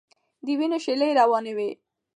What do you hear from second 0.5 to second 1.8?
وینو شېلې روانې وې.